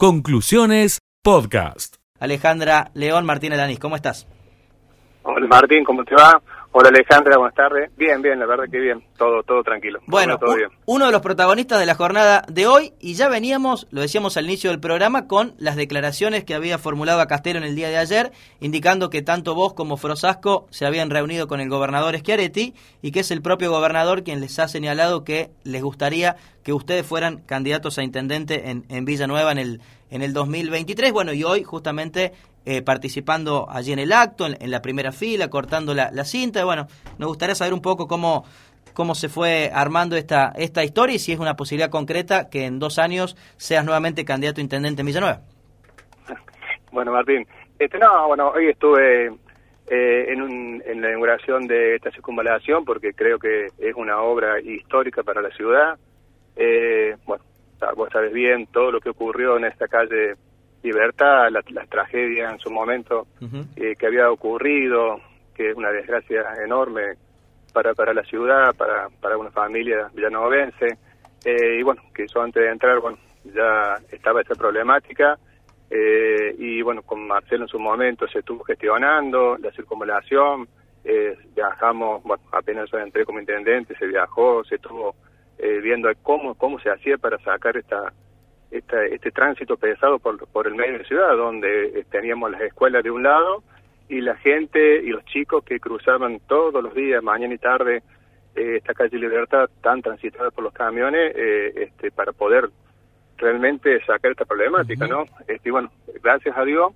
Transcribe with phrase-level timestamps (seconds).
[0.00, 1.96] Conclusiones Podcast.
[2.20, 4.28] Alejandra León Martínez Lanís, ¿cómo estás?
[5.24, 6.40] Hola Martín, ¿cómo te va?
[6.70, 7.90] Hola Alejandra, buenas tardes.
[7.96, 10.00] Bien, bien, la verdad que bien, todo todo tranquilo.
[10.06, 10.68] Bueno, todo bien.
[10.84, 14.44] uno de los protagonistas de la jornada de hoy, y ya veníamos, lo decíamos al
[14.44, 17.96] inicio del programa, con las declaraciones que había formulado a Castelo en el día de
[17.96, 23.12] ayer, indicando que tanto vos como Frosasco se habían reunido con el gobernador Schiaretti y
[23.12, 27.38] que es el propio gobernador quien les ha señalado que les gustaría que ustedes fueran
[27.38, 29.80] candidatos a intendente en, en Villanueva en el,
[30.10, 31.12] en el 2023.
[31.12, 32.32] Bueno, y hoy justamente
[32.64, 36.64] eh, participando allí en el acto, en, la primera fila, cortando la, cinta.
[36.64, 36.86] Bueno,
[37.18, 38.44] nos gustaría saber un poco cómo,
[38.94, 42.78] cómo se fue armando esta, esta historia y si es una posibilidad concreta que en
[42.78, 45.40] dos años seas nuevamente candidato a intendente en Villanueva.
[46.90, 47.46] Bueno, Martín,
[47.78, 49.28] este, no, bueno, hoy estuve
[49.90, 55.22] eh, en, en la inauguración de esta circunvalación porque creo que es una obra histórica
[55.22, 55.98] para la ciudad.
[56.56, 57.44] Eh, bueno,
[57.96, 60.34] vos sabes bien todo lo que ocurrió en esta calle
[60.82, 63.26] Libertad, la, tragedia en su momento
[63.76, 65.20] eh, que había ocurrido,
[65.52, 67.16] que es una desgracia enorme
[67.72, 70.98] para, para la ciudad, para, para una familia villanovense.
[71.44, 75.36] Eh, y bueno, que eso antes de entrar, bueno, ya estaba esa problemática.
[75.90, 80.68] Eh, y bueno, con Marcelo en su momento se estuvo gestionando la circunvalación,
[81.02, 85.14] eh, viajamos, bueno, apenas yo entré como intendente, se viajó, se estuvo
[85.58, 88.12] eh, viendo cómo, cómo se hacía para sacar esta
[88.70, 93.02] este tránsito pesado por, por el medio de la ciudad, donde eh, teníamos las escuelas
[93.02, 93.62] de un lado
[94.08, 98.02] y la gente y los chicos que cruzaban todos los días, mañana y tarde,
[98.54, 102.68] eh, esta calle Libertad tan transitada por los camiones, eh, este, para poder
[103.36, 105.24] realmente sacar esta problemática, ¿no?
[105.46, 105.90] Este, y bueno,
[106.22, 106.92] gracias a Dios,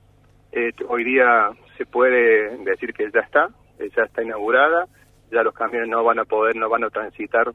[0.88, 4.86] hoy día se puede decir que ya está, ya está inaugurada,
[5.30, 7.52] ya los camiones no van a poder, no van a transitar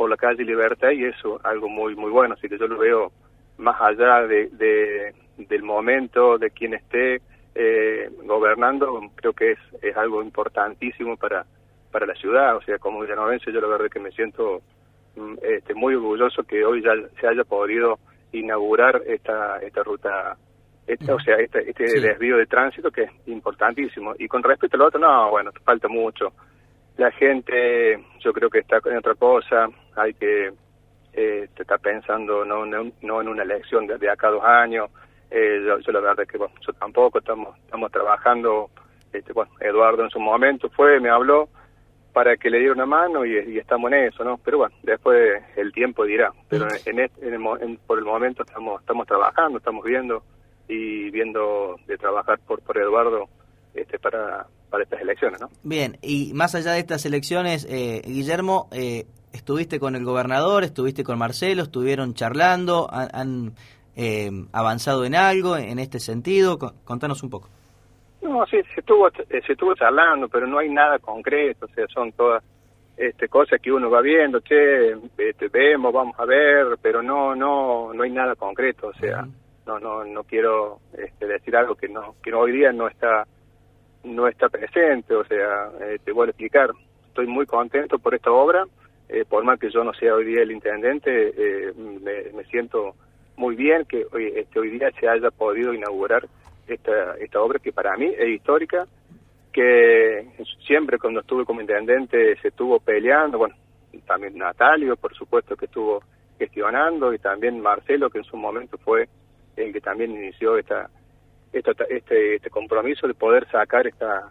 [0.00, 3.12] por la calle Libertad y eso algo muy muy bueno, así que yo lo veo
[3.58, 7.20] más allá de, del momento, de quien esté
[7.54, 11.44] eh, gobernando, creo que es, es algo importantísimo para,
[11.92, 12.56] para la ciudad.
[12.56, 14.62] O sea, como villanovense yo la verdad que me siento
[15.16, 17.98] mm, este, muy orgulloso que hoy ya se haya podido
[18.32, 20.38] inaugurar esta, esta ruta
[20.86, 24.14] este, o sea, este, este desvío de tránsito que es importantísimo.
[24.18, 26.32] Y con respecto al otro, no, bueno, falta mucho.
[27.00, 30.52] La gente, yo creo que está con otra cosa, hay que
[31.14, 32.82] eh, te está pensando no, no,
[33.22, 34.90] en una elección de, acá a dos años.
[35.30, 38.68] Eh, yo, la verdad es que bueno, yo tampoco, estamos, estamos trabajando,
[39.14, 41.48] este, bueno, Eduardo en su momento fue, me habló
[42.12, 44.36] para que le diera una mano y, estamos en eso, ¿no?
[44.36, 46.30] Pero bueno, después el tiempo dirá.
[46.50, 50.22] Pero en, en, por el momento estamos, estamos trabajando, estamos viendo
[50.68, 53.26] y viendo de trabajar por, por Eduardo
[53.72, 55.48] este, para, para estas elecciones, ¿no?
[55.62, 61.04] Bien, y más allá de estas elecciones, eh, Guillermo, eh, estuviste con el gobernador, estuviste
[61.04, 63.52] con Marcelo, estuvieron charlando, han,
[63.96, 66.58] eh, avanzado en algo en este sentido.
[66.84, 67.48] Contanos un poco.
[68.22, 71.86] No, sí, se estuvo, eh, se estuvo charlando, pero no hay nada concreto, o sea,
[71.88, 72.42] son todas
[72.96, 77.94] este, cosas que uno va viendo, che, este, vemos, vamos a ver, pero no, no,
[77.94, 79.26] no hay nada concreto, o sea,
[79.66, 83.26] no, no, no quiero este, decir algo que no, que hoy día no está,
[84.04, 86.70] no está presente, o sea, eh, te voy a explicar,
[87.08, 88.64] estoy muy contento por esta obra,
[89.08, 92.94] eh, por más que yo no sea hoy día el intendente, eh, me, siento
[93.36, 96.26] muy bien que hoy, este, hoy día se haya podido inaugurar
[96.66, 98.86] esta, esta obra que para mí es histórica,
[99.52, 100.28] que
[100.66, 103.54] siempre cuando estuve como intendente se estuvo peleando, bueno,
[104.06, 106.02] también Natalio, por supuesto, que estuvo
[106.38, 109.08] gestionando, y también Marcelo, que en su momento fue
[109.56, 110.88] el que también inició esta,
[111.52, 114.28] esta este, este compromiso de poder sacar esta,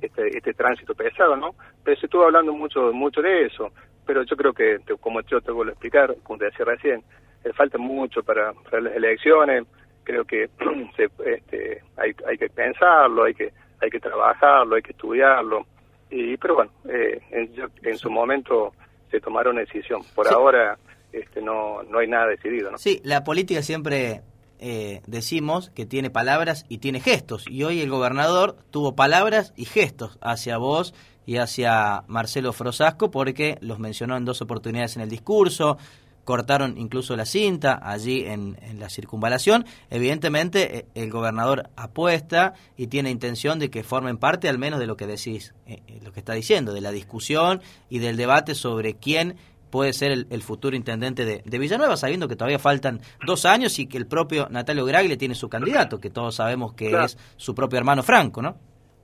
[0.00, 1.54] este, este tránsito pesado, ¿no?
[1.84, 3.72] Pero se estuvo hablando mucho, mucho de eso
[4.10, 7.00] pero yo creo que, como yo te vuelvo a explicar, como te decía recién,
[7.44, 9.64] le falta mucho para, para las elecciones,
[10.02, 10.50] creo que
[10.96, 15.64] se, este, hay, hay que pensarlo, hay que, hay que trabajarlo, hay que estudiarlo,
[16.10, 17.52] y pero bueno, eh, en,
[17.84, 18.72] en, su momento
[19.12, 20.76] se tomaron una decisión, por ahora
[21.12, 22.72] este, no, no hay nada decidido.
[22.72, 22.78] ¿no?
[22.78, 24.22] Sí, la política siempre
[24.60, 27.44] eh, decimos que tiene palabras y tiene gestos.
[27.48, 30.94] Y hoy el gobernador tuvo palabras y gestos hacia vos
[31.26, 35.78] y hacia Marcelo Frosasco porque los mencionó en dos oportunidades en el discurso,
[36.24, 39.64] cortaron incluso la cinta allí en, la circunvalación.
[39.90, 44.86] Evidentemente eh, el gobernador apuesta y tiene intención de que formen parte al menos de
[44.86, 48.54] lo que decís, eh, eh, lo que está diciendo, de la discusión y del debate
[48.54, 49.36] sobre quién
[49.70, 53.98] puede ser el, futuro intendente de, Villanueva, sabiendo que todavía faltan dos años y que
[53.98, 58.02] el propio Natalio Gragli tiene su candidato, que todos sabemos que es su propio hermano
[58.02, 58.56] Franco, ¿no?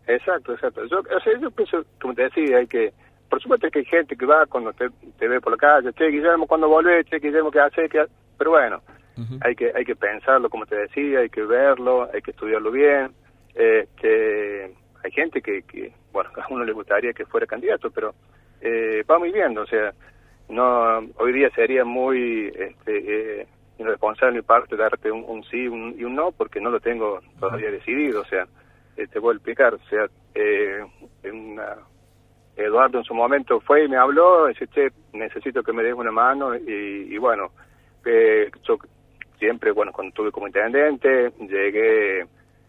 [0.06, 0.84] Exacto, exacto.
[0.86, 2.92] Yo, o sea, yo pienso, como te decía, hay que,
[3.28, 4.88] por supuesto que hay gente que va cuando te,
[5.26, 7.88] ve por la calle, che, Guillermo, cuando volvés, che, Guillermo, ¿qué hace?
[7.88, 8.04] ¿Qué
[8.38, 8.82] Pero bueno,
[9.40, 13.12] hay que hay que pensarlo, como te decía, hay que verlo, hay que estudiarlo bien.
[13.54, 18.14] Este, hay gente que, que, bueno, a uno le gustaría que fuera candidato, pero
[18.60, 19.92] eh, vamos viendo, o sea,
[20.48, 23.46] no hoy día sería muy este, eh,
[23.78, 27.70] irresponsable de mi parte darte un, sí y un no, porque no lo tengo todavía
[27.70, 28.46] decidido, o sea,
[28.96, 30.84] eh, te voy a explicar, o sea, eh,
[32.56, 36.10] Eduardo en su momento fue y me habló, dice, che, necesito que me des una
[36.10, 37.50] mano, y, y bueno,
[38.06, 38.78] eh, yo
[39.38, 42.26] siempre, bueno, cuando estuve como intendente, llegué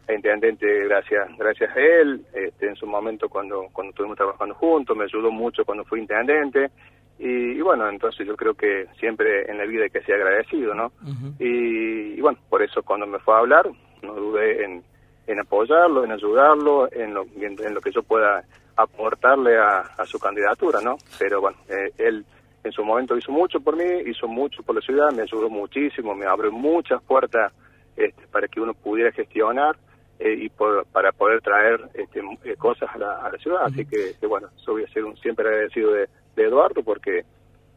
[0.07, 4.95] a intendente gracias gracias a él, este, en su momento cuando, cuando estuvimos trabajando juntos,
[4.95, 6.69] me ayudó mucho cuando fui intendente,
[7.19, 10.91] y, bueno, entonces yo creo que siempre en la vida hay que ser agradecido, ¿no?
[11.39, 13.69] y, bueno, por eso cuando me fue a hablar,
[14.03, 14.83] no dudé en,
[15.25, 18.43] en apoyarlo, en ayudarlo, en lo, en lo que yo pueda
[18.77, 20.97] aportarle a, a su candidatura, ¿no?
[21.17, 22.23] Pero bueno, eh, él
[22.63, 26.13] en su momento hizo mucho por mí, hizo mucho por la ciudad, me ayudó muchísimo,
[26.13, 27.51] me abrió muchas puertas
[27.95, 29.75] este, para que uno pudiera gestionar
[30.19, 33.63] eh, y para poder traer este, eh, cosas a la, a la ciudad.
[33.63, 36.07] Así que, bueno, yo voy a ser un siempre agradecido de,
[36.45, 37.25] Eduardo porque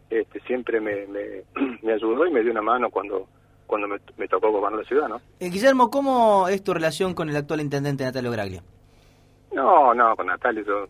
[0.08, 1.06] este, siempre me,
[1.82, 3.28] me, ayudó y me dio una mano cuando
[3.66, 5.20] cuando me, tocó gobernar la ciudad, ¿no?
[5.38, 8.64] Eh, Guillermo, ¿cómo es tu relación con el actual intendente Natalio Graglia?
[9.54, 10.88] No, no, con Natalio yo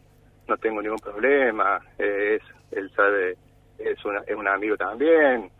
[0.48, 2.40] no tengo ningún problema, es
[2.70, 3.36] él sabe,
[3.78, 5.50] es, una, es un amigo también,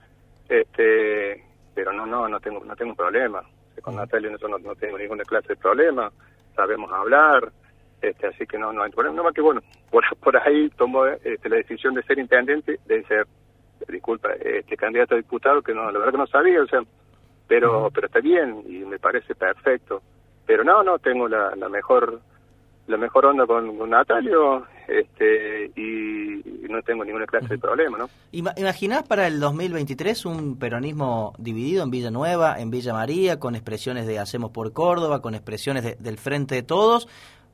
[0.48, 3.42] este pero no, no, no tengo no tengo un problema
[3.80, 6.10] con Natalia no, no tengo ninguna clase de problema,
[6.54, 7.50] sabemos hablar,
[8.00, 9.16] este, así que no, no hay problema.
[9.16, 9.60] No más que bueno,
[9.90, 13.26] por, por ahí tomó este, la decisión de ser intendente, de ser,
[13.88, 16.80] disculpa, este candidato a diputado, que no, la verdad que no sabía, o sea,
[17.46, 20.02] pero, pero está bien y me parece perfecto.
[20.46, 22.20] Pero no, no, tengo la, la mejor
[22.90, 28.08] la mejor onda con, Natalio este, y, no tengo ninguna clase de problema, ¿no?
[28.30, 34.20] ¿Imaginás para el 2023 un peronismo dividido en Villanueva, en Villa María, con expresiones de
[34.20, 37.08] Hacemos por Córdoba, con expresiones del Frente de Todos?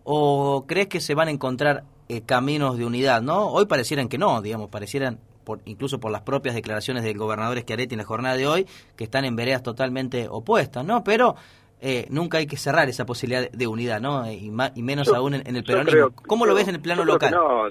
[0.08, 3.48] ¿O crees que se van a encontrar eh, caminos de unidad, no?
[3.48, 7.94] Hoy parecieran que no, digamos, parecieran por, incluso por las propias declaraciones del gobernador Schiaretti
[7.94, 8.66] en la jornada de hoy,
[8.96, 11.02] que están en veredas totalmente opuestas, ¿no?
[11.02, 11.34] Pero
[11.80, 14.30] eh, nunca hay que cerrar esa posibilidad de unidad, ¿no?
[14.30, 16.10] Y, y menos aún en, el peronismo.
[16.28, 17.32] ¿Cómo lo ves en el plano local?
[17.32, 17.68] No,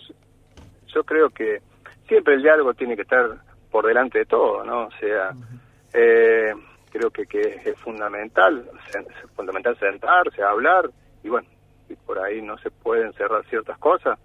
[0.94, 1.62] yo creo que
[2.10, 3.30] siempre el diálogo tiene que estar
[3.72, 4.88] por delante de todo, ¿no?
[4.88, 5.32] O sea,
[5.94, 6.54] eh,
[6.92, 10.90] creo que, que es fundamental, es fundamental sentarse, hablar,
[11.24, 11.48] y bueno,
[11.90, 14.20] y por ahí no se pueden cerrar ciertas cosas,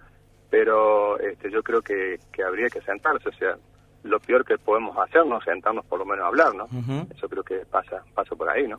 [0.48, 3.56] pero este, yo creo que, que habría que sentarse, o sea,
[4.02, 6.66] lo peor que podemos hacer no sentarnos por lo menos a hablar, ¿no?
[7.14, 8.78] Eso creo que pasa, pasa por ahí, ¿no?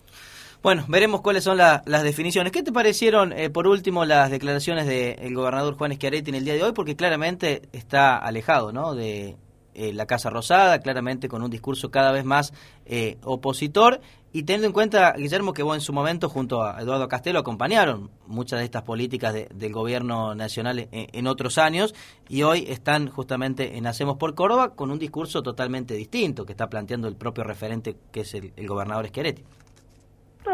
[0.63, 2.51] Bueno, veremos cuáles son las definiciones.
[2.51, 6.53] ¿Qué te parecieron, eh, por último, las declaraciones del gobernador Juan Schiaretti en el día
[6.53, 6.71] de hoy?
[6.73, 8.93] Porque claramente está alejado, ¿no?
[8.93, 9.35] De
[9.73, 12.53] eh, la Casa Rosada, claramente con un discurso cada vez más
[12.85, 14.01] eh, opositor.
[14.33, 18.09] Y teniendo en cuenta, Guillermo, que vos en su momento junto a Eduardo Castelo acompañaron
[18.27, 21.93] muchas de estas políticas del gobierno nacional en, otros años
[22.29, 26.69] y hoy están justamente en Hacemos por Córdoba con un discurso totalmente distinto que está
[26.69, 29.43] planteando el propio referente que es el, gobernador Schiaretti.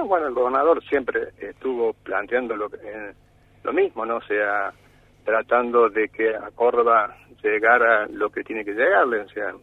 [0.08, 2.72] bueno, el gobernador siempre estuvo planteando lo,
[3.64, 4.18] lo mismo, ¿no?
[4.18, 4.74] O sea,
[5.28, 7.14] tratando de que a Córdoba
[7.44, 9.54] llegara lo que tiene que llegarle, o sea,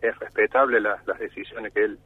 [0.00, 1.98] es respetable las decisiones que él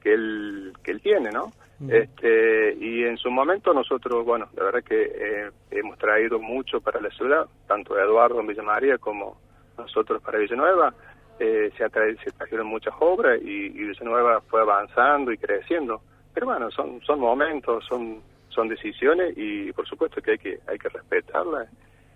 [0.00, 1.52] que él que él tiene, ¿no?
[1.86, 7.02] Este y en su momento nosotros, bueno, la verdad que eh, hemos traído mucho para
[7.02, 9.36] la ciudad, tanto Eduardo en Villa María como
[9.76, 10.94] nosotros para Villanueva.
[11.38, 11.86] Eh, se,
[12.24, 16.00] se trajeron muchas obras y, y Villanueva fue avanzando y creciendo.
[16.32, 20.78] Pero bueno, son son momentos, son son decisiones y por supuesto que hay que hay
[20.78, 21.68] que respetarlas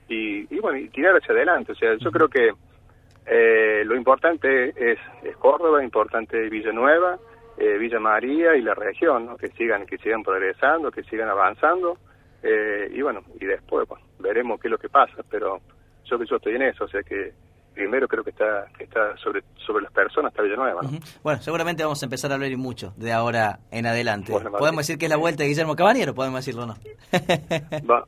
[0.08, 1.72] y, y bueno y tirar hacia adelante.
[1.72, 2.52] O sea, yo creo que
[3.26, 7.18] eh, lo importante es, es Córdoba, importante Villanueva,
[7.58, 11.98] eh, Villa María y la región, que sigan que sigan progresando, que sigan avanzando
[12.42, 13.86] eh, y bueno y después
[14.18, 15.60] veremos qué es lo que pasa, pero
[16.04, 17.32] yo que yo estoy en eso, o sea que
[17.78, 20.82] primero creo que está que está sobre sobre las personas está Villanueva.
[20.82, 20.98] ¿no?
[21.22, 24.32] Bueno, seguramente vamos a empezar a hablar mucho de ahora en adelante.
[24.32, 26.76] podemos decir que es la vuelta de Guillermo Caballero, podemos decirlo no.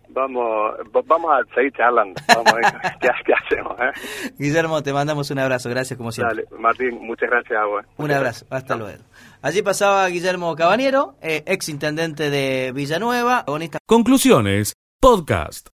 [0.09, 0.75] vamos
[1.07, 2.65] vamos a seguir charlando, vamos a ver
[3.01, 3.81] qué, hacemos.
[3.81, 4.33] ¿eh?
[4.39, 6.45] Guillermo, te mandamos un abrazo, gracias como siempre.
[6.49, 7.85] Dale, Martín, muchas gracias a vos.
[7.97, 9.05] Un abrazo, hasta luego.
[9.43, 13.45] Allí pasaba Guillermo Caballero, eh, ex intendente de Villanueva.
[13.87, 15.71] Conclusiones, podcast.